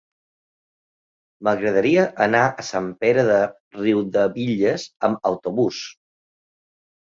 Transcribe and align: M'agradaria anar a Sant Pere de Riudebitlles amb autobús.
M'agradaria 1.47 2.05
anar 2.27 2.41
a 2.47 2.65
Sant 2.71 2.89
Pere 3.03 3.27
de 3.29 3.37
Riudebitlles 3.77 4.89
amb 5.11 5.33
autobús. 5.35 5.87